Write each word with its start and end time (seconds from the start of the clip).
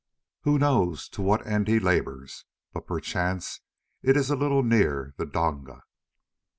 _Who 0.45 0.57
knows 0.57 1.07
to 1.09 1.21
what 1.21 1.45
end 1.45 1.67
he 1.67 1.79
labours? 1.79 2.45
But 2.73 2.87
perchance 2.87 3.61
it 4.01 4.17
is 4.17 4.31
a 4.31 4.35
little 4.35 4.63
near 4.63 5.13
the 5.17 5.27
donga. 5.27 5.83